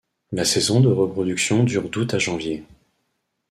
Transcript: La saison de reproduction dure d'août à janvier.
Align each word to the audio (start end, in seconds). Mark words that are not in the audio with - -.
La 0.31 0.45
saison 0.45 0.79
de 0.81 0.87
reproduction 0.87 1.63
dure 1.63 1.87
d'août 1.87 2.15
à 2.15 2.17
janvier. 2.17 2.63